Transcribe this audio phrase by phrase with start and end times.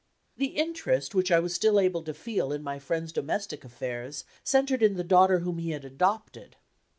[0.37, 4.81] The interest which I was still able to feel in my friend's domestic affairs centered
[4.81, 6.55] in the daughter whom he had adopted.